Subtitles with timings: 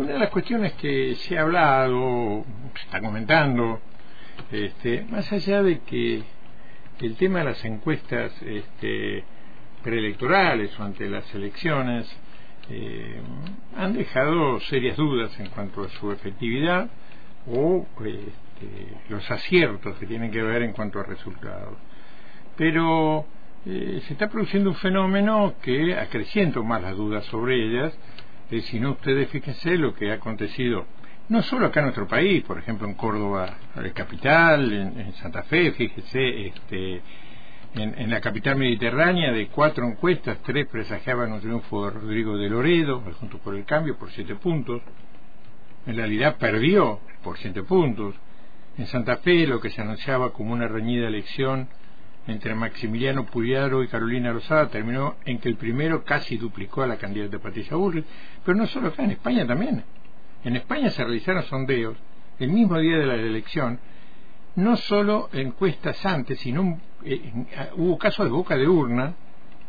[0.00, 2.42] una de las cuestiones que se ha hablado,
[2.74, 3.80] se está comentando,
[4.50, 6.22] este, más allá de que,
[7.00, 9.24] el tema de las encuestas este,
[9.82, 12.14] preelectorales o ante las elecciones
[12.68, 13.20] eh,
[13.76, 16.90] han dejado serias dudas en cuanto a su efectividad
[17.46, 21.78] o este, los aciertos que tienen que ver en cuanto a resultados.
[22.56, 23.24] Pero
[23.64, 27.98] eh, se está produciendo un fenómeno que acrecienta más las dudas sobre ellas.
[28.50, 30.86] Eh, si no, ustedes fíjense lo que ha acontecido
[31.30, 35.70] no solo acá en nuestro país, por ejemplo en Córdoba, la capital, en, Santa Fe,
[35.70, 37.02] fíjese, este,
[37.74, 43.00] en, la capital mediterránea de cuatro encuestas, tres presagiaban un triunfo de Rodrigo de Loredo,
[43.20, 44.82] junto por el cambio, por siete puntos.
[45.86, 48.16] En realidad perdió por siete puntos.
[48.76, 51.68] En Santa Fe, lo que se anunciaba como una reñida elección
[52.26, 56.96] entre Maximiliano Puyaro y Carolina Rosada terminó en que el primero casi duplicó a la
[56.96, 58.04] candidata Patricia Bullrich,
[58.44, 59.82] pero no solo acá, en España también.
[60.44, 61.96] En España se realizaron sondeos
[62.38, 63.78] el mismo día de la elección,
[64.56, 67.32] no solo encuestas antes, sino eh,
[67.76, 69.14] hubo casos de boca de urna,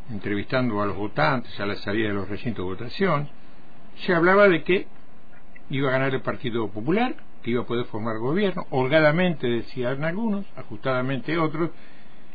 [0.10, 3.30] entrevistando a los votantes a la salida de los recintos de votación,
[3.96, 4.88] se hablaba de que
[5.70, 10.46] iba a ganar el Partido Popular, que iba a poder formar gobierno, holgadamente decían algunos,
[10.56, 11.72] ajustadamente otros,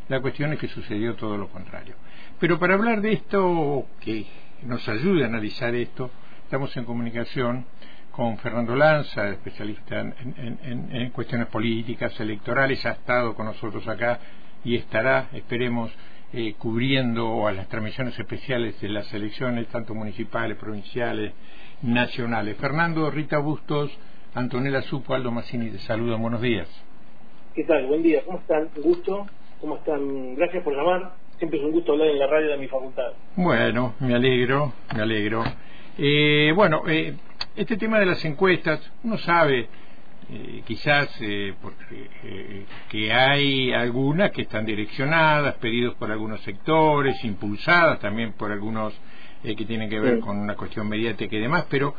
[0.09, 1.95] la cuestión es que sucedió todo lo contrario.
[2.39, 4.27] Pero para hablar de esto, que
[4.63, 6.11] nos ayude a analizar esto,
[6.45, 7.65] estamos en comunicación
[8.13, 14.19] con Fernando Lanza, especialista en, cuestiones políticas, electorales, ha estado con nosotros acá
[14.65, 15.93] y estará, esperemos,
[16.33, 21.33] eh, cubriendo a las transmisiones especiales de las elecciones, tanto municipales, provinciales,
[21.83, 22.57] nacionales.
[22.57, 23.97] Fernando, Rita Bustos,
[24.35, 26.69] Antonella Supo, Aldo Massini, te saludan, buenos días.
[27.55, 27.87] ¿Qué tal?
[27.87, 28.69] Buen día, ¿cómo están?
[28.83, 29.27] Gusto,
[29.61, 30.35] ¿cómo están?
[30.35, 33.13] Gracias por llamar, siempre es un gusto hablar en la radio de mi facultad.
[33.37, 35.45] Bueno, me alegro, me alegro.
[35.99, 37.15] Eh, bueno, eh,
[37.55, 39.69] este tema de las encuestas, uno sabe,
[40.29, 47.23] eh, quizás eh, porque, eh, que hay algunas que están direccionadas, pedidos por algunos sectores,
[47.25, 48.95] impulsadas también por algunos
[49.43, 51.95] que tienen que ver con una cuestión mediática y demás, pero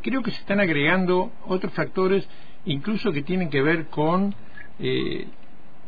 [0.00, 2.26] creo que se están agregando otros factores,
[2.64, 4.34] incluso que tienen que ver con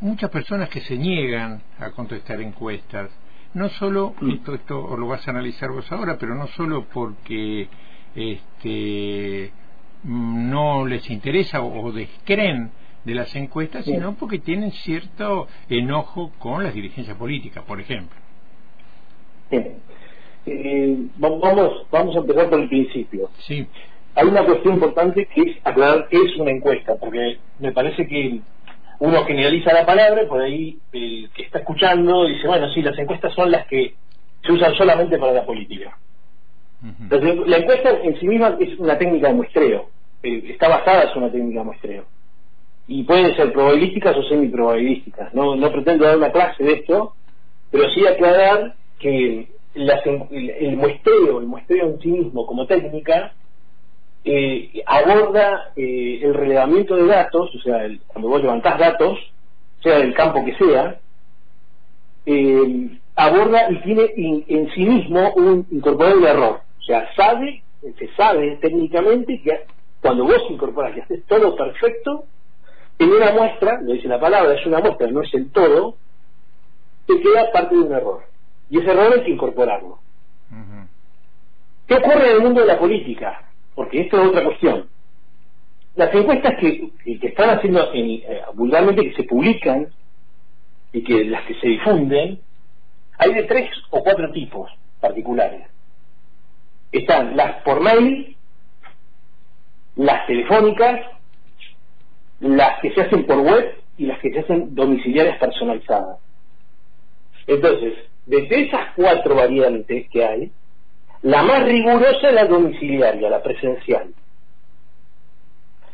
[0.00, 3.10] muchas personas que se niegan a contestar encuestas.
[3.54, 7.68] No solo, esto, esto lo vas a analizar vos ahora, pero no solo porque
[8.14, 9.50] este,
[10.04, 12.70] no les interesa o, descreen
[13.04, 18.18] de las encuestas, sino porque tienen cierto enojo con las dirigencias políticas, por ejemplo.
[19.50, 23.30] Eh, vamos, vamos a empezar por el principio.
[23.38, 23.66] Sí.
[24.14, 28.40] Hay una cuestión importante que es aclarar qué es una encuesta, porque me parece que
[29.00, 33.32] uno generaliza la palabra, por ahí el que está escuchando dice, bueno, sí, las encuestas
[33.34, 33.94] son las que
[34.44, 35.96] se usan solamente para la política
[36.80, 39.88] la encuesta en sí misma es una técnica de muestreo,
[40.22, 42.04] eh, está basada en una técnica de muestreo.
[42.86, 45.34] Y pueden ser probabilísticas o semiprobabilísticas.
[45.34, 47.14] No, no pretendo dar una clase de esto,
[47.70, 53.34] pero sí aclarar que el, muestreo, el muestreo en sí mismo como técnica,
[54.24, 59.18] eh, aborda eh, el relevamiento de datos, o sea, cuando vos levantás datos,
[59.82, 61.00] sea del campo que sea,
[63.16, 64.12] aborda y tiene
[64.48, 69.66] en sí mismo un incorporable error sea, sabe, se sabe técnicamente que
[70.00, 72.24] cuando vos incorporas y haces todo perfecto,
[72.98, 75.96] en una muestra, lo dice la palabra, es una muestra, no es el todo,
[77.06, 78.22] te queda parte de un error.
[78.70, 79.98] Y ese error hay que incorporarlo.
[81.86, 83.47] ¿Qué ocurre en el mundo de la política?
[83.78, 84.88] Porque esto es otra cuestión.
[85.94, 89.86] Las encuestas que, están haciendo eh, vulgarmente, que se publican
[90.92, 92.40] y que las que se difunden,
[93.18, 94.68] hay de tres o cuatro tipos
[95.00, 95.68] particulares
[96.90, 98.36] están las por mail,
[99.94, 101.00] las telefónicas,
[102.40, 106.18] las que se hacen por web y las que se hacen domiciliarias personalizadas.
[107.46, 107.94] Entonces,
[108.26, 110.52] de esas cuatro variantes que hay,
[111.22, 114.08] la más rigurosa es la domiciliaria, la presencial.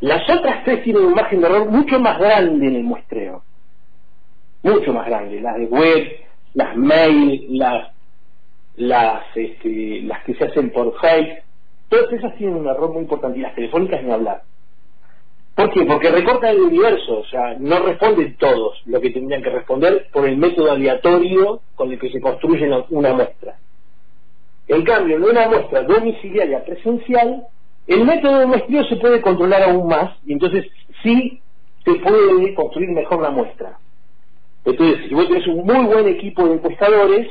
[0.00, 3.42] Las otras tres tienen un margen de error mucho más grande en el muestreo.
[4.62, 5.40] Mucho más grande.
[5.40, 6.08] Las de web,
[6.54, 7.94] las mail, las
[8.76, 11.42] las, este, las que se hacen por Skype,
[11.88, 14.42] todas esas tienen un error muy importante y las telefónicas ni hablar.
[15.54, 15.84] ¿Por qué?
[15.84, 20.28] Porque recortan el universo, o sea, no responden todos lo que tendrían que responder por
[20.28, 23.56] el método aleatorio con el que se construye una muestra.
[24.68, 27.46] En cambio, en una muestra domiciliaria presencial,
[27.86, 30.66] el método de muestreo se puede controlar aún más y entonces
[31.02, 31.40] sí
[31.84, 33.78] se puede construir mejor la muestra.
[34.64, 37.28] Entonces, si vos tenés un muy buen equipo de encuestadores,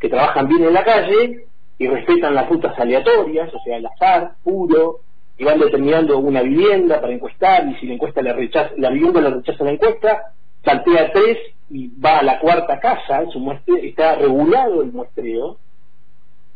[0.00, 1.44] que trabajan bien en la calle
[1.78, 5.00] y respetan las rutas aleatorias, o sea, el azar puro,
[5.38, 9.20] y van determinando una vivienda para encuestar y si la encuesta le rechaza, la vivienda
[9.20, 10.32] le rechaza la encuesta,
[10.64, 11.38] saltea tres
[11.70, 15.58] y va a la cuarta casa, su está regulado el muestreo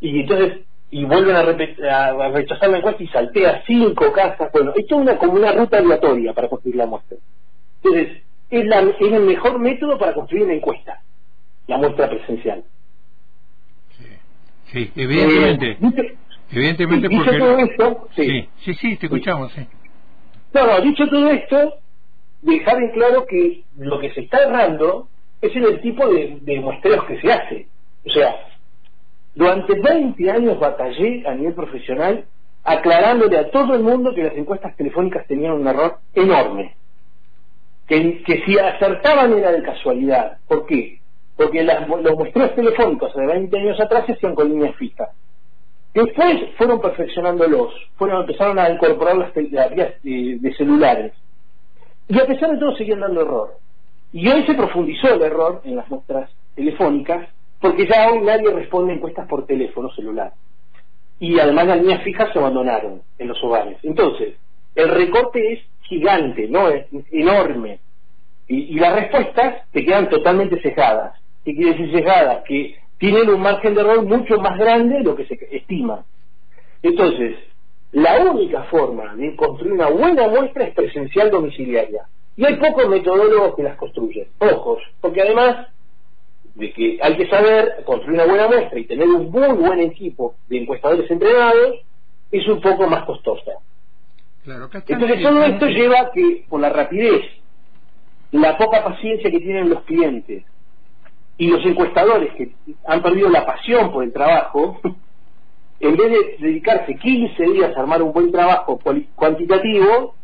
[0.01, 4.95] y entonces y vuelven a, a, rechazar la encuesta y saltea cinco casas, bueno, esto
[4.95, 7.19] es una, como una ruta aleatoria para construir la muestra.
[7.83, 11.03] Entonces, es, la, es el mejor método para construir una encuesta,
[11.67, 12.65] la muestra presencial.
[14.73, 15.71] Sí, evidentemente.
[16.03, 16.17] Eh,
[16.53, 17.39] evidentemente dicho porque...
[17.39, 18.49] todo esto, sí.
[18.65, 19.67] sí, sí, te escuchamos, sí.
[20.55, 21.75] No, no, dicho todo esto,
[22.43, 25.09] dejar en claro que lo que se está errando
[25.41, 27.67] es en el tipo de, de muestreos que se hace.
[28.07, 28.37] O sea,
[29.37, 32.25] durante 20 años batallé a nivel profesional
[32.65, 36.75] aclarándole a todo el mundo que las encuestas telefónicas tenían un error enorme.
[37.87, 40.39] Que, si acertaban era de casualidad.
[40.49, 40.99] ¿Por qué?
[41.37, 45.11] Porque las, los muestreos telefónicos de 20 años atrás se hacían con líneas fijas.
[45.95, 51.13] Después fueron perfeccionándolos, fueron empezaron a incorporar las, vías de, de, celulares.
[52.09, 53.59] Y a pesar de todo seguían dando error.
[54.13, 57.29] Y hoy se profundizó el error en las muestras telefónicas,
[57.61, 60.33] porque ya hoy nadie responde encuestas por teléfono celular.
[61.19, 63.79] Y además las líneas fijas se abandonaron en los hogares.
[63.83, 64.35] Entonces,
[64.75, 66.69] el recorte es gigante, ¿no?
[66.69, 67.79] Es enorme.
[68.49, 71.19] Y, y las respuestas te quedan totalmente cejadas.
[71.45, 72.45] ¿Qué quiere decir cejadas?
[72.45, 76.05] Que tienen un margen de error mucho más grande de lo que se estima.
[76.83, 77.37] Entonces,
[77.93, 82.07] la única forma de construir una buena muestra es presencial domiciliaria.
[82.37, 84.27] Y hay pocos metodólogos que las construyen.
[84.39, 85.69] Ojos, porque además
[86.57, 90.35] de que hay que saber construir una buena muestra y tener un muy buen equipo
[90.49, 91.81] de encuestadores entrenados,
[92.33, 93.53] es un poco más costosa.
[94.43, 97.23] Claro, Entonces todo esto lleva a que, por la rapidez,
[98.31, 100.45] la poca paciencia que tienen los clientes
[101.37, 102.53] y los encuestadores que
[102.87, 104.81] han perdido la pasión por el trabajo,
[105.81, 108.81] en vez de dedicarse 15 días a armar un buen trabajo
[109.15, 110.15] cuantitativo,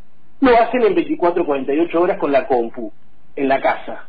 [0.41, 2.91] lo hacen en 24 48 horas con la compu,
[3.37, 4.09] en la casa.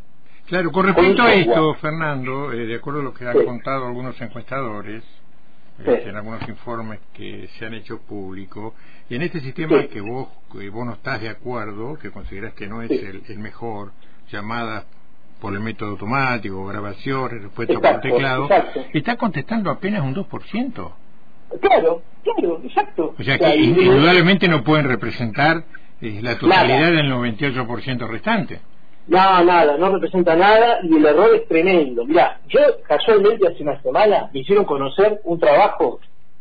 [0.54, 4.22] Claro, con respecto a esto, Fernando, eh, de acuerdo a lo que han contado algunos
[4.22, 5.04] encuestadores,
[5.84, 8.76] eh, en algunos informes que se han hecho públicos,
[9.10, 12.68] y en este sistema que vos que vos no estás de acuerdo, que consideras que
[12.68, 13.94] no es el, el, mejor,
[14.32, 14.86] llamadas
[15.42, 18.82] por el método automático, grabaciones, respuesta exacto, por teclado, exacto.
[18.94, 20.92] está contestando apenas un 2%.
[21.62, 23.16] Claro, claro, exacto.
[23.18, 25.64] O sea que indudablemente no pueden representar
[26.00, 26.92] eh, la totalidad nada.
[26.92, 28.62] del 98% restante.
[29.08, 32.06] No, nada, no representa nada y el error es tremendo.
[32.06, 36.00] Mira, yo casualmente hace una semana me hicieron conocer un trabajo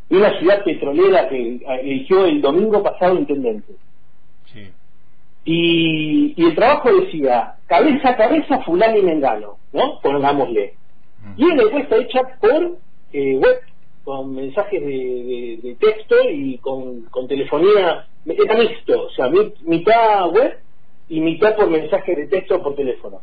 [0.08, 3.72] de una ciudad petrolera que eligió el domingo pasado intendente.
[4.52, 4.70] Sí.
[5.44, 9.98] Y, y, el trabajo decía, cabeza a cabeza fulano y mengano, ¿no?
[10.00, 10.74] Pongámosle.
[10.74, 11.34] Uh -huh.
[11.36, 12.76] Y una encuesta hecha por
[13.12, 13.60] eh, web,
[14.04, 19.28] con mensajes de, de, de, texto y con, con telefonía, era mixto, o sea,
[19.64, 20.58] mitad web
[21.12, 23.20] y mitad por mensaje de texto o por teléfono.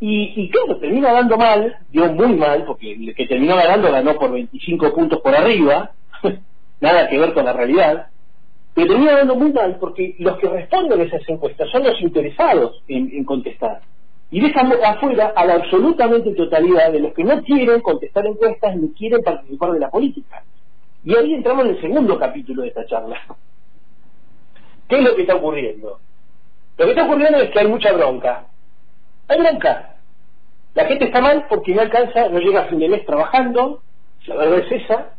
[0.00, 4.30] Y, claro, termina dando mal, dio muy mal, porque el que terminó ganando ganó por
[4.30, 5.92] 25 puntos por arriba,
[6.80, 8.08] nada que ver con la realidad,
[8.74, 13.10] pero termina dando muy mal porque los que responden esas encuestas son los interesados en,
[13.12, 13.80] en contestar.
[14.30, 18.90] Y dejan afuera a la absolutamente totalidad de los que no quieren contestar encuestas ni
[18.92, 20.44] quieren participar de la política.
[21.02, 23.18] Y ahí entramos en el segundo capítulo de esta charla.
[24.88, 25.98] ¿Qué es lo que está ocurriendo?
[26.78, 28.44] Lo que está ocurriendo es que hay mucha bronca.
[29.26, 29.96] Hay bronca.
[30.74, 33.82] La gente está mal porque no alcanza, no llega a fin de mes trabajando,
[34.26, 35.14] la verdad es esa.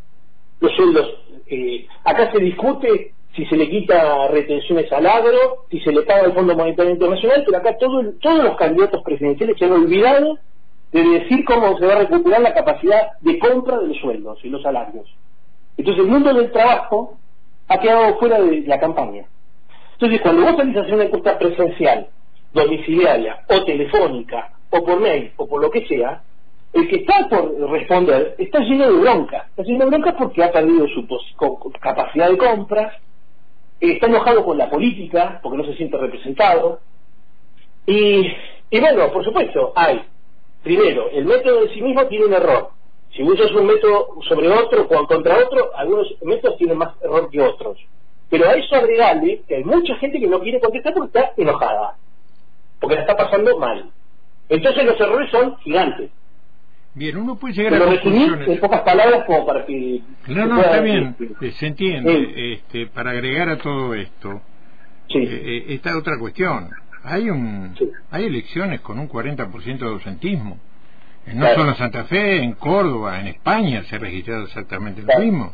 [0.61, 1.07] Los sueldos,
[1.47, 6.21] eh, acá se discute si se le quita retenciones al agro, si se le paga
[6.21, 10.37] el Fondo Monetario Internacional, pero acá todo, todos los candidatos presidenciales se han olvidado
[10.91, 14.49] de decir cómo se va a recuperar la capacidad de compra de los sueldos y
[14.49, 15.13] los salarios.
[15.77, 17.17] Entonces el mundo del trabajo
[17.67, 19.25] ha quedado fuera de la campaña.
[19.99, 22.07] Entonces cuando vos salís a una encuesta presencial,
[22.53, 26.23] domiciliaria o telefónica o por mail o por lo que sea,
[26.71, 29.47] el que está por responder está lleno de bronca.
[29.49, 31.05] Está lleno de bronca porque ha perdido su
[31.81, 32.93] capacidad de compras,
[33.81, 36.79] está enojado con la política porque no se siente representado.
[37.85, 38.25] Y,
[38.71, 40.01] bueno, por supuesto, hay,
[40.63, 42.69] primero, el método de sí mismo tiene un error.
[43.13, 47.41] Si usas un método sobre otro o contra otro, algunos métodos tienen más error que
[47.41, 47.77] otros.
[48.29, 51.95] Pero a eso agregarle que hay mucha gente que no quiere contestar porque está enojada,
[52.79, 53.89] porque la está pasando mal.
[54.49, 56.11] Entonces los errores son gigantes.
[56.95, 58.47] Bien, uno puede llegar Pero a conclusiones.
[58.47, 60.01] en pocas palabras como para que...
[60.27, 62.11] No, no, está bien, eh, se entiende.
[62.11, 62.33] Sí.
[62.35, 64.41] Este, para agregar a todo esto,
[65.07, 65.19] sí.
[65.19, 66.69] eh, está otra cuestión.
[67.03, 67.89] Hay un sí.
[68.11, 70.57] hay elecciones con un 40% de ausentismo.
[71.27, 71.59] No claro.
[71.59, 75.19] solo en Santa Fe, en Córdoba, en España se ha registrado exactamente claro.
[75.19, 75.53] lo mismo.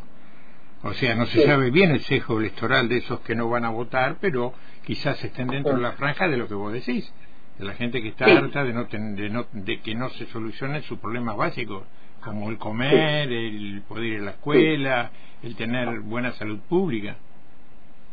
[0.88, 3.70] O sea, no se sabe bien el sesgo electoral de esos que no van a
[3.70, 4.52] votar, pero
[4.84, 7.12] quizás estén dentro de la franja de lo que vos decís,
[7.58, 10.82] de la gente que está harta de, no, de, no, de que no se solucionen
[10.82, 11.82] sus problemas básicos,
[12.22, 15.10] como el comer, el poder ir a la escuela,
[15.42, 17.16] el tener buena salud pública.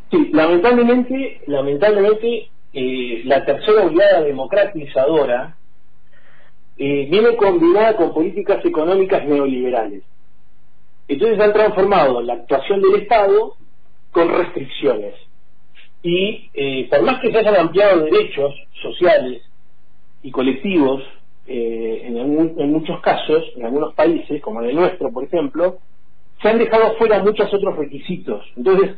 [0.09, 5.57] Sí, lamentablemente, lamentablemente eh, la tercera oleada democratizadora
[6.77, 10.03] eh, viene combinada con políticas económicas neoliberales.
[11.13, 13.55] Entonces han transformado la actuación del Estado
[14.11, 15.13] con restricciones.
[16.01, 19.43] Y eh, por más que se hayan ampliado derechos sociales
[20.23, 21.03] y colectivos,
[21.45, 25.77] eh, en, muchos casos, en algunos países, como el nuestro, por ejemplo,
[26.41, 28.43] se han dejado fuera muchos otros requisitos.
[28.57, 28.97] Entonces,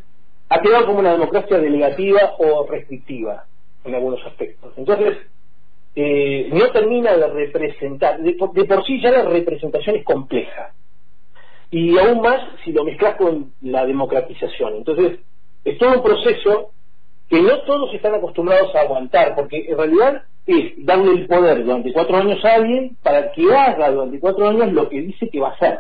[0.50, 3.46] ha quedado como una democracia delegativa o restrictiva
[3.84, 4.74] en algunos aspectos.
[4.78, 5.18] Entonces,
[5.96, 10.72] eh, no termina de representar, de por sí ya la representación es compleja
[11.78, 14.76] y aún más si lo mezclas con la democratización.
[14.76, 15.20] Entonces,
[15.66, 16.72] es todo un proceso
[17.28, 21.92] que no todos están acostumbrados a aguantar, porque en realidad es darle el poder durante
[21.92, 25.50] cuatro años a alguien para que haga durante cuatro años lo que dice que va
[25.50, 25.80] a hacer.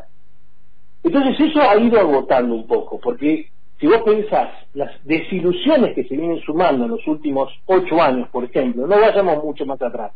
[1.01, 3.47] Entonces eso ha ido agotando un poco, porque
[3.79, 8.43] si vos pensás las desilusiones que se vienen sumando en los últimos ocho años, por
[8.43, 10.11] ejemplo, no vayamos mucho más atrás,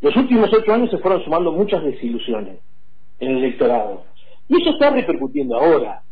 [0.00, 2.56] los últimos ocho años se fueron sumando muchas desilusiones
[3.20, 4.13] en el electorado
[4.48, 6.02] y eso está repercutiendo ahora.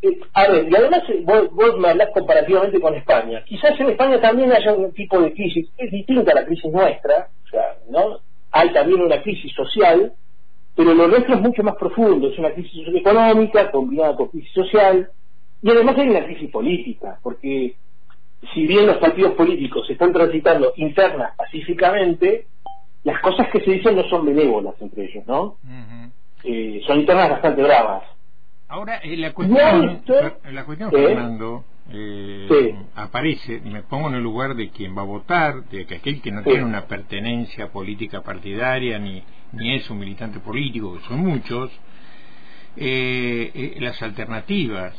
[0.00, 3.42] Eh, a ver, y además eh, vos, me hablás comparativamente con España.
[3.44, 7.28] Quizás en España también haya un tipo de crisis, es distinta a la crisis nuestra,
[7.44, 8.18] o sea, ¿no?
[8.50, 10.12] Hay también una crisis social,
[10.74, 15.08] pero lo nuestro es mucho más profundo, es una crisis económica combinada con crisis social,
[15.62, 17.76] y además hay una crisis política, porque
[18.52, 22.46] si bien los partidos políticos están transitando internas pacíficamente,
[23.04, 25.56] las cosas que se dicen no son benévolas entre ellos, ¿no?
[26.44, 28.04] Eh, son internas bastante bravas.
[28.68, 30.02] Ahora, eh, la cuestión,
[30.50, 35.64] la cuestión Fernando, eh, aparece, me pongo en el lugar de quien va a votar,
[35.64, 39.22] de que aquel que no tiene una pertenencia política partidaria, ni,
[39.52, 41.70] ni es un militante político, que son muchos,
[42.76, 44.94] las alternativas.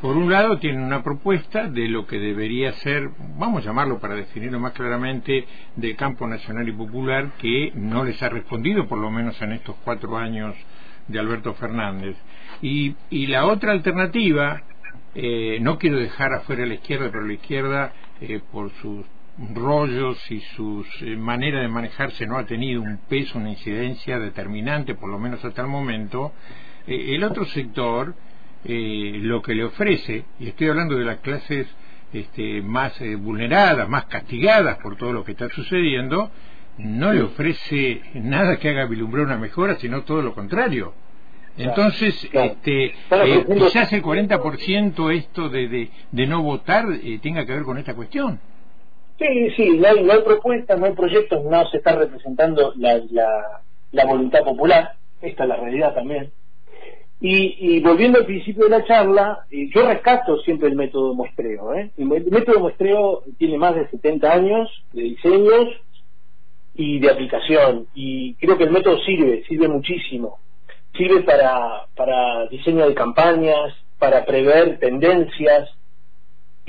[0.00, 4.14] Por un lado, tienen una propuesta de lo que debería ser, vamos a llamarlo para
[4.14, 5.46] definirlo más claramente,
[5.76, 9.76] del campo nacional y popular que no les ha respondido, por lo menos en estos
[9.82, 10.54] cuatro años
[11.08, 12.16] de Alberto Fernández.
[12.62, 14.62] Y, y la otra alternativa,
[15.14, 19.04] eh, no quiero dejar afuera a la izquierda, pero la izquierda, eh, por sus
[19.54, 24.94] rollos y su eh, manera de manejarse, no ha tenido un peso, una incidencia determinante,
[24.94, 26.32] por lo menos hasta el momento.
[26.86, 28.14] el otro sector,
[28.64, 31.66] lo que le ofrece, y estoy hablando de las clases
[32.12, 36.30] este, más vulneradas, más castigadas por todo lo que está sucediendo,
[36.78, 40.92] no le ofrece nada que haga vilumbrar una mejora, sino todo lo contrario.
[41.58, 47.62] Entonces, este, eh, quizás el 40% esto de, de, no votar eh, tenga que ver
[47.62, 48.38] con esta cuestión.
[49.18, 53.00] Sí, sí, no hay, no hay propuestas, no hay proyectos, no se está representando la,
[53.92, 56.30] la, voluntad popular, esta es la realidad también.
[57.18, 61.74] Y, y, volviendo al principio de la charla, eh, yo rescato siempre el método muestreo.
[61.74, 61.90] ¿eh?
[61.96, 65.68] El método muestreo tiene más de 70 años de diseños,
[66.76, 67.86] y de aplicación.
[67.94, 70.38] Y creo que el método sirve, sirve muchísimo.
[70.96, 75.70] Sirve para, para diseño de campañas, para prever tendencias.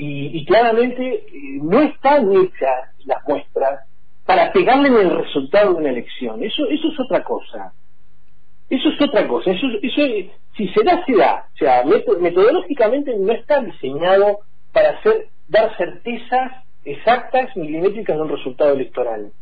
[0.00, 3.80] Y, claramente eh, no están hechas las muestras
[4.24, 6.42] para pegarle en el resultado de una elección.
[6.42, 7.72] Eso, eso es otra cosa.
[8.70, 9.50] Eso es otra cosa.
[9.50, 11.46] Eso, eso, si se da, se da.
[11.54, 14.40] O sea, metodológicamente no está diseñado
[14.72, 19.32] para hacer, dar certezas exactas milimétricas de un resultado electoral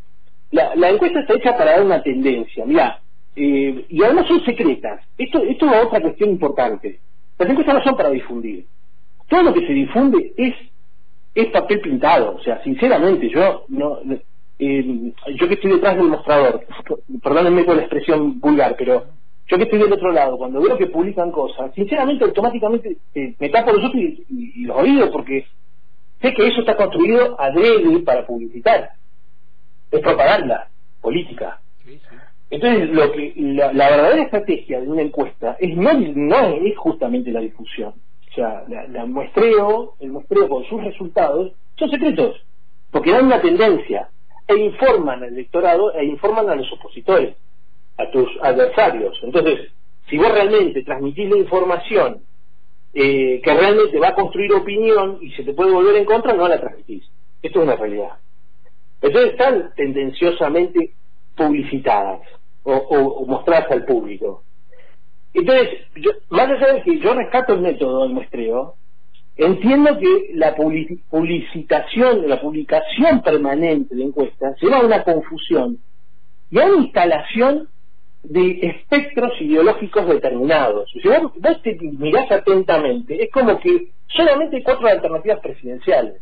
[0.51, 3.01] la, encuesta está hecha para dar una tendencia, mira,
[3.35, 5.01] eh, y además son secretas.
[5.17, 6.99] Esto, esto es otra cuestión importante.
[7.37, 8.65] Las encuestas no son para difundir.
[9.27, 10.55] Todo lo que se difunde es,
[11.35, 12.35] es papel pintado.
[12.35, 13.99] O sea, sinceramente, yo no,
[14.59, 16.65] eh, yo que estoy detrás del mostrador,
[17.21, 19.05] perdónenme por la expresión vulgar, pero
[19.47, 23.49] yo que estoy del otro lado, cuando veo que publican cosas, sinceramente, automáticamente eh, me
[23.49, 25.45] tapo los ojos y, los oídos porque
[26.21, 28.91] sé que eso está construido adrede para publicitar
[29.91, 30.69] es propaganda
[31.01, 31.61] política.
[32.49, 37.41] Entonces, lo que la, verdadera estrategia de una encuesta es no, no es justamente la
[37.41, 37.93] difusión.
[38.31, 42.35] O sea, la, muestreo, el muestreo con sus resultados son secretos,
[42.91, 44.09] porque dan una tendencia
[44.47, 47.35] e informan al electorado e informan a los opositores,
[47.97, 49.17] a tus adversarios.
[49.23, 49.71] Entonces,
[50.09, 52.21] si vos realmente transmitís la información
[52.93, 56.47] eh, que realmente va a construir opinión y se te puede volver en contra, no
[56.47, 57.03] la transmitís.
[57.41, 58.17] Esto es una realidad.
[59.01, 60.93] Entonces están tendenciosamente
[61.35, 62.21] publicitadas
[62.63, 64.43] o, mostradas al público.
[65.33, 68.75] Entonces, yo, más allá de que yo rescato el método del muestreo,
[69.37, 75.79] entiendo que la publicitación, la publicación permanente de encuestas lleva a una confusión
[76.49, 77.69] y a una instalación
[78.23, 80.89] de espectros ideológicos determinados.
[80.91, 86.21] Si vos, vos te mirás atentamente, es como que solamente hay cuatro alternativas presidenciales.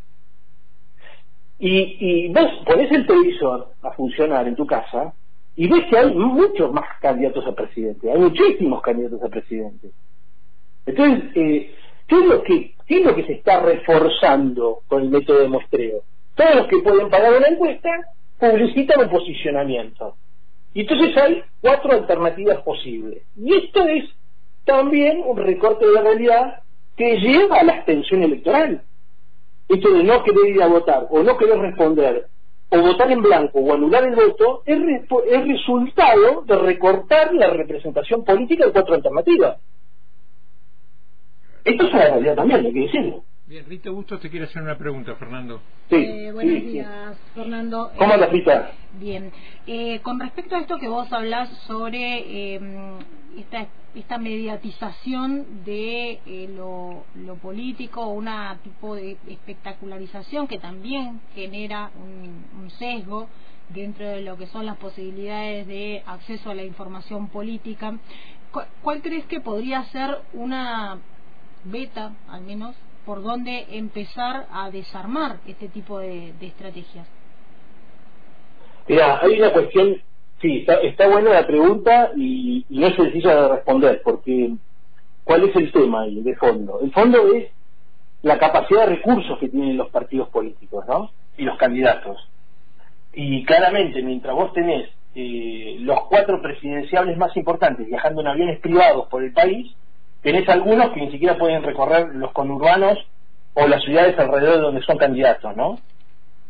[1.58, 5.14] Y, y vos ponés el televisor a funcionar en tu casa
[5.56, 9.92] y ves que hay muchos más candidatos a presidente, hay muchísimos candidatos a presidente.
[10.86, 11.74] Entonces, eh,
[12.08, 16.02] ¿qué, es lo que, ¿qué lo que se está reforzando con el método de muestreo?
[16.36, 17.90] Todos los que pueden pagar una encuesta
[18.40, 20.16] publicitan un posicionamiento.
[20.74, 23.24] Y entonces hay cuatro alternativas posibles.
[23.38, 24.04] Y esto es
[24.66, 26.64] también un recorte de la realidad
[26.98, 28.82] que lleva a la abstención electoral.
[29.70, 32.28] Esto de no querer ir a votar o no querer responder
[32.70, 38.24] o votar en blanco o anular el voto es, es resultado de recortar la representación
[38.24, 39.58] política de cuatro alternativas.
[41.66, 43.24] Esto es una realidad también, hay que decirlo.
[43.48, 45.62] Bien, Rita Bustos te quiere hacer una pregunta, Fernando.
[45.90, 47.92] Sí, eh, buenos días, Fernando.
[47.98, 48.72] ¿Cómo andas, Rita?
[49.00, 49.32] Bien.
[49.66, 52.20] Eh, con respecto a esto que vos hablás sobre
[52.56, 52.60] eh,
[53.40, 56.20] esta, esta mediatización de
[56.56, 63.28] lo, lo, político, una tipo de espectacularización que también genera un, un sesgo
[63.70, 67.98] dentro de lo que son las posibilidades de acceso a la información política,
[68.84, 71.00] ¿cuál crees que podría ser una
[71.66, 77.08] beta, al menos, por dónde empezar a desarmar este tipo de, estrategias.
[78.88, 80.02] Mira, hay una cuestión,
[80.42, 84.54] sí, está, buena la pregunta y, no es sencilla de responder, porque
[85.24, 86.80] ¿cuál es el tema de fondo?
[86.82, 87.50] El fondo es
[88.22, 91.12] la capacidad de recursos que tienen los partidos políticos, ¿no?
[91.38, 92.18] Y los candidatos.
[93.14, 99.08] Y claramente, mientras vos tenés eh, los cuatro presidenciables más importantes viajando en aviones privados
[99.08, 99.74] por el país,
[100.26, 102.98] tenés algunos que ni siquiera pueden recorrer los conurbanos
[103.54, 105.78] o las ciudades alrededor de donde son candidatos, ¿no?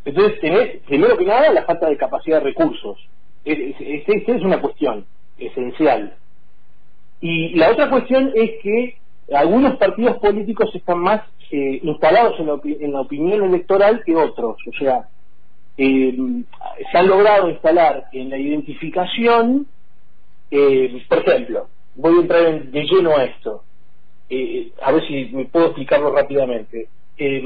[0.06, 2.96] Entonces tenés, primero que nada, la falta de capacidad de recursos.
[3.44, 5.04] Esta es una cuestión
[5.36, 6.14] esencial.
[7.20, 8.96] Y la otra cuestión es que
[9.34, 11.20] algunos partidos políticos están más
[11.50, 14.56] eh, instalados en la, opinión electoral que otros.
[14.66, 15.06] O sea,
[15.76, 16.16] eh,
[16.90, 19.66] se han logrado instalar en la identificación,
[20.50, 23.62] eh, por ejemplo, voy a entrar de lleno a esto.
[24.28, 26.88] Eh, a ver si me puedo explicarlo rápidamente.
[27.16, 27.42] Eh,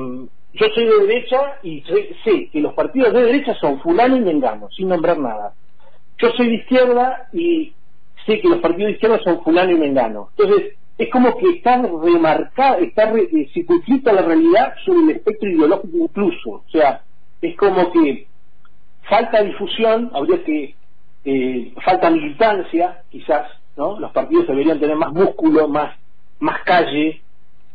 [0.52, 1.82] yo soy de derecha y
[2.24, 5.54] sé que los partidos de derecha son fulano y mengano, sin nombrar nada.
[6.18, 7.72] Yo soy de izquierda y
[8.26, 10.30] sé que los partidos de izquierda son fulano y mengano.
[10.36, 15.96] Entonces, es como que está remarcada, está re, eh, la realidad sobre el espectro ideológico
[15.96, 16.50] incluso.
[16.50, 17.02] O sea,
[17.40, 18.26] es como que
[19.08, 20.74] falta difusión, habría que,
[21.84, 23.98] falta militancia, quizás, ¿no?
[23.98, 25.94] Los partidos deberían tener más músculo, más
[26.40, 27.22] más calle,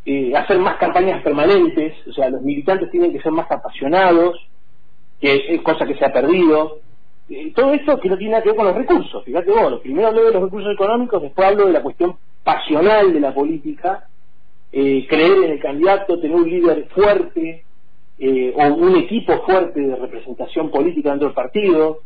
[0.04, 4.38] eh, hacer más campañas permanentes, o sea, los militantes tienen que ser más apasionados,
[5.20, 6.78] que es cosa que se ha perdido.
[7.28, 9.24] Eh, todo esto que no tiene nada que ver con los recursos.
[9.24, 13.20] Fíjate vos, primero hablo de los recursos económicos, después hablo de la cuestión pasional de
[13.20, 14.06] la política,
[14.72, 17.64] eh, creer en el candidato, tener un líder fuerte
[18.18, 22.00] o un equipo fuerte de representación política dentro del partido,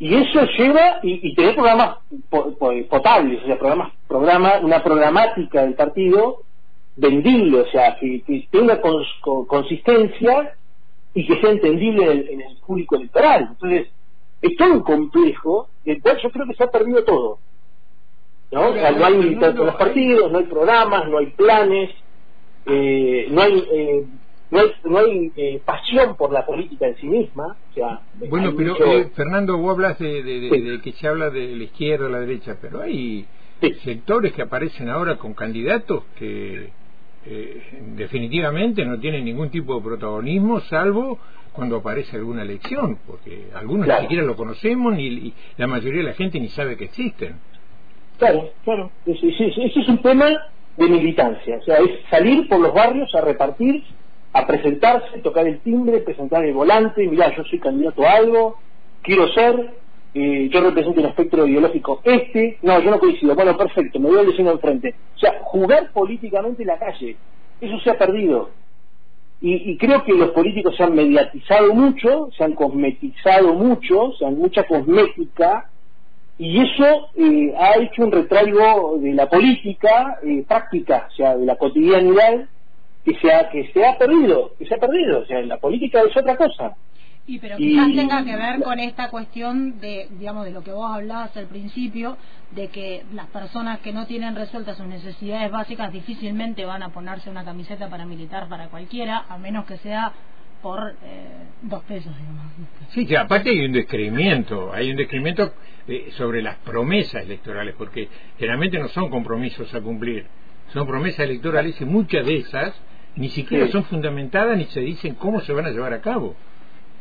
[0.00, 1.98] y eso lleva y, tener programas
[2.30, 6.42] potables, o sea, programas, programa, una programática del partido
[6.96, 8.80] vendible, o sea, que, tenga
[9.20, 10.54] consistencia
[11.14, 13.48] y que sea entendible en el, público electoral.
[13.50, 13.88] Entonces,
[14.42, 17.38] es todo un complejo del cual yo creo que se ha perdido todo.
[18.52, 18.68] ¿no?
[18.68, 21.90] O sea, no hay militancia en los partidos, no hay programas, no hay planes,
[22.66, 24.04] eh, no hay eh,
[24.50, 27.56] no hay, no hay eh, pasión por la política en sí misma.
[27.70, 32.06] O sea, bueno, pero eh, Fernando, vos hablas de, que se habla de la izquierda
[32.06, 33.26] o la derecha, pero hay
[33.82, 36.70] sectores que aparecen ahora con candidatos que
[37.26, 37.62] eh,
[37.96, 41.18] definitivamente no tienen ningún tipo de protagonismo, salvo
[41.52, 46.14] cuando aparece alguna elección, porque algunos ni siquiera lo conocemos ni la mayoría de la
[46.14, 47.36] gente ni sabe que existen.
[48.16, 48.90] Claro, claro.
[49.04, 50.28] Ese, ese es un tema
[50.76, 53.82] de militancia, o sea, es salir por los barrios a repartir
[54.32, 58.56] a presentarse, tocar el timbre, presentar el volante, mira, yo soy candidato a algo,
[59.02, 59.74] quiero ser,
[60.14, 64.26] yo represento el espectro ideológico este, no, yo no coincido, bueno, perfecto, me voy al
[64.26, 64.94] vecino enfrente.
[65.16, 67.16] O sea, jugar políticamente en la calle,
[67.60, 68.50] eso se ha perdido.
[69.40, 74.36] Y, creo que los políticos se han mediatizado mucho, se han cosmetizado mucho, se han
[74.36, 75.70] mucha cosmética,
[76.38, 81.46] y eso eh, ha hecho un retraigo de la política eh, práctica, o sea, de
[81.46, 82.48] la cotidianidad,
[83.08, 86.00] que se ha, que se ha perdido, que se ha perdido, o sea, la política
[86.00, 86.76] es otra cosa.
[87.26, 90.90] Y pero quizás tenga que ver con esta cuestión de, digamos, de lo que vos
[90.90, 92.16] hablabas al principio,
[92.52, 97.28] de que las personas que no tienen resueltas sus necesidades básicas difícilmente van a ponerse
[97.28, 100.12] una camiseta para militar para cualquiera, a menos que sea
[100.62, 101.28] por eh,
[101.62, 102.44] dos pesos, digamos.
[102.90, 105.52] Sí, que aparte hay un descreimiento, hay un descreimiento
[105.86, 110.26] eh, sobre las promesas electorales, porque generalmente no son compromisos a cumplir,
[110.72, 112.74] son promesas electorales y muchas de esas
[113.16, 116.34] ni siquiera son fundamentadas ni se dicen cómo se van a llevar a cabo.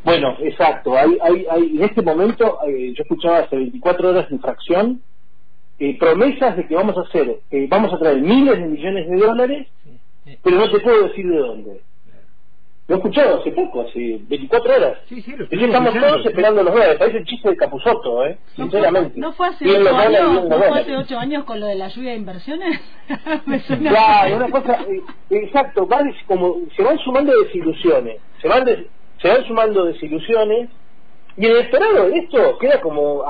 [0.03, 0.97] Bueno, exacto.
[0.97, 5.01] Hay, hay, hay, en este momento, eh, yo escuchaba hace 24 horas de infracción
[5.79, 9.15] eh, promesas de que vamos a hacer, eh, vamos a traer miles de millones de
[9.17, 9.67] dólares,
[10.43, 11.81] pero no se puede decir de dónde.
[12.88, 14.97] Lo he escuchado hace poco, hace 24 horas.
[15.10, 16.95] Sí, sí, lo y estamos todos esperando los dólares.
[16.97, 18.38] Parece el chiste de Capuzoto, ¿eh?
[18.56, 19.19] Sinceramente.
[19.19, 22.12] ¿No fue, hace 8 años, ¿no fue hace ocho años con lo de la lluvia
[22.12, 22.80] de inversiones?
[23.45, 24.86] Me suena claro, una cosa...
[24.88, 28.21] Eh, exacto, van, como, se van sumando desilusiones.
[28.41, 28.65] Se van,
[29.21, 30.69] se van sumando desilusiones.
[31.36, 33.21] Y el esperado de esto queda como...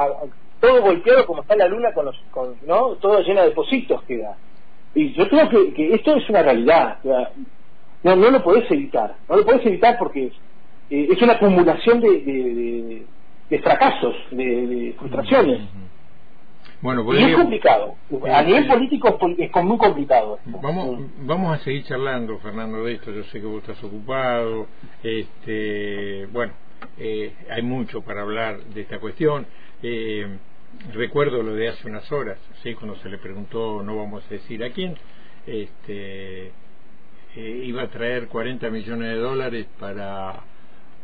[0.59, 2.15] todo golpeado como está la luna con los...
[2.29, 2.89] Con, ¿no?
[3.01, 4.37] Todo lleno de positos queda.
[4.93, 6.99] Y yo creo que, que esto es una realidad.
[8.03, 9.15] No, no lo podés evitar.
[9.27, 10.31] No lo podés evitar porque
[10.89, 13.05] eh, es una acumulación de,
[13.49, 15.61] de, fracasos, de, frustraciones.
[16.79, 17.95] Bueno, y es complicado.
[18.31, 20.39] A nivel político es muy complicado.
[20.45, 23.11] Vamos, vamos a seguir charlando, Fernando, de esto.
[23.11, 24.67] Yo sé que vos estás ocupado.
[25.01, 26.53] Este, bueno,
[26.97, 29.47] eh, hay mucho para hablar de esta cuestión.
[29.81, 30.37] Eh,
[30.93, 32.73] recuerdo lo de hace unas horas, ¿sí?
[32.75, 34.95] cuando se le preguntó, no vamos a decir a quién,
[35.45, 36.51] este,
[37.39, 40.43] iba a traer 40 millones de dólares para,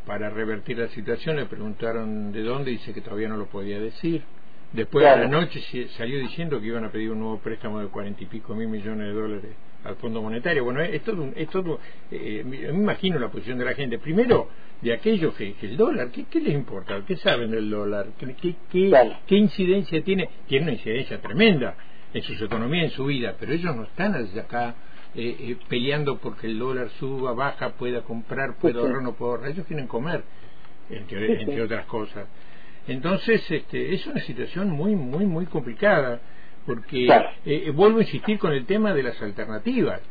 [0.06, 1.36] para revertir la situación.
[1.36, 4.24] Le preguntaron de dónde, dice que todavía no lo podía decir.
[4.72, 5.62] Después de la noche
[5.98, 9.08] salió diciendo que iban a pedir un nuevo préstamo de cuarenta y pico mil millones
[9.08, 9.52] de dólares
[9.84, 10.64] al Fondo Monetario.
[10.64, 14.00] Bueno, es todo, es todo eh, me imagino la posición de la gente.
[14.00, 14.50] Primero,
[14.82, 17.04] de aquellos que, el dólar, ¿qué, ¿qué, les importa?
[17.06, 18.08] ¿Qué saben del dólar?
[18.18, 20.28] ¿Qué, qué, qué incidencia tiene?
[20.48, 21.76] Tiene una incidencia tremenda
[22.12, 24.76] en su economía, en su vida, pero ellos no están acá
[25.16, 29.52] eh, eh, peleando porque el dólar suba, baja, pueda comprar, pueda ahorrar, no pueda ahorrar.
[29.52, 30.24] Ellos quieren comer,
[30.90, 32.26] entre, otras cosas.
[32.88, 36.20] Entonces, este, es una situación muy, muy, muy complicada,
[36.66, 37.08] porque
[37.46, 40.02] eh, vuelvo a insistir con el tema de las alternativas.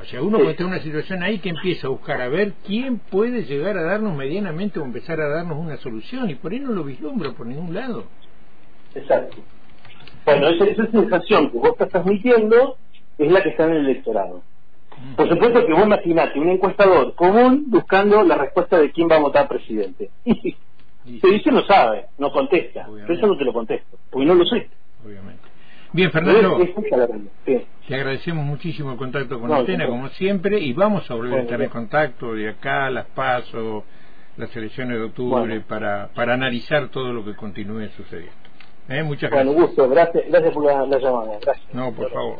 [0.00, 2.98] O sea, uno está en una situación ahí que empieza a buscar a ver quién
[2.98, 6.72] puede llegar a darnos medianamente o empezar a darnos una solución, y por ahí no
[6.72, 8.06] lo vislumbra por ningún lado.
[8.94, 9.36] Exacto.
[10.24, 12.78] Bueno, esa, esa sensación que vos estás transmitiendo
[13.18, 14.42] es la que está en el electorado.
[15.16, 19.20] Por supuesto que vos imaginate un encuestador común buscando la respuesta de quién va a
[19.20, 20.10] votar presidente.
[21.04, 22.86] Y te dice no sabe, no contesta.
[22.88, 24.68] Pero eso no te lo contesto, porque no lo sé.
[25.04, 25.42] Obviamente.
[25.92, 26.58] Bien, Fernando,
[27.44, 31.60] te agradecemos muchísimo el contacto con Antena, como siempre, y vamos a volver a estar
[31.60, 33.82] en contacto de acá, las pasos,
[34.36, 38.32] las elecciones de octubre, para, para analizar todo lo que continúe sucediendo.
[38.88, 39.02] ¿Eh?
[39.02, 39.54] Muchas gracias.
[39.54, 41.38] Bueno, gusto, gracias, gracias por la, llamada.
[41.42, 41.74] Gracias.
[41.74, 42.38] No, por favor.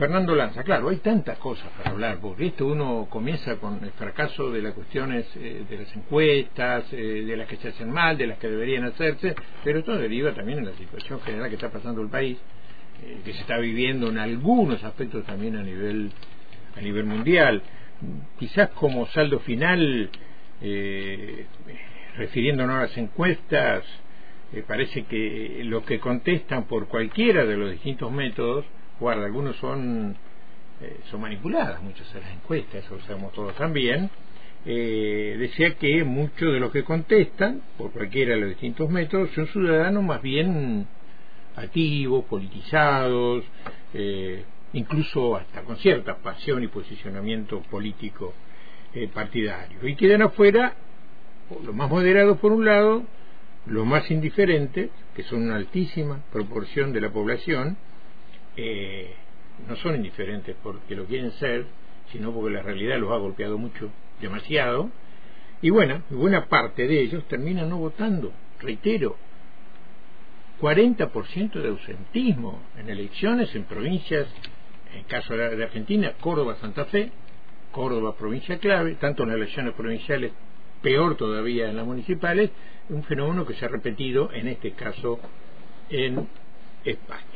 [0.00, 4.50] Fernando Lanza, claro, hay tantas cosas para hablar, porque esto uno comienza con el fracaso
[4.50, 8.28] de las cuestiones eh, de las encuestas, eh, de las que se hacen mal, de
[8.28, 12.00] las que deberían hacerse, pero todo deriva también en la situación general que está pasando
[12.00, 12.38] el país,
[13.02, 16.10] eh, que se está viviendo en algunos aspectos también a nivel
[16.78, 17.62] a nivel mundial.
[18.38, 20.08] Quizás como saldo final,
[22.16, 23.84] refiriéndonos a las encuestas,
[24.66, 28.64] parece que lo que contestan por cualquiera de los distintos métodos
[29.00, 30.14] guarda, algunos son,
[30.80, 34.10] eh, son manipuladas, muchas de las encuestas, eso lo sabemos todos también,
[34.66, 39.46] eh, decía que muchos de los que contestan, por cualquiera de los distintos métodos, son
[39.48, 40.86] ciudadanos más bien
[41.56, 43.44] activos, politizados,
[43.94, 48.34] eh, incluso hasta con cierta pasión y posicionamiento político
[49.14, 49.86] partidario.
[49.86, 50.74] Y quedan afuera
[51.64, 53.04] los más moderados por un lado,
[53.66, 57.76] los más indiferentes, que son una altísima proporción de la población,
[58.56, 59.14] eh,
[59.68, 61.66] no son indiferentes porque lo quieren ser,
[62.12, 64.90] sino porque la realidad los ha golpeado mucho, demasiado,
[65.62, 69.16] y bueno, buena parte de ellos terminan no votando, reitero,
[70.60, 74.26] 40% de ausentismo en elecciones en provincias,
[74.92, 77.10] en el caso de Argentina, Córdoba, Santa Fe,
[77.72, 80.32] Córdoba provincia clave, tanto en las elecciones provinciales,
[80.82, 82.50] peor todavía en las municipales,
[82.88, 85.20] un fenómeno que se ha repetido en este caso
[85.90, 86.26] en
[86.84, 87.29] España.